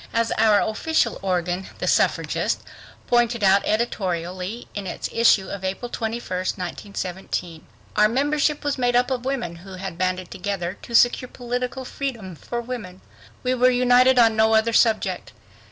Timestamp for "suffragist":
1.85-2.61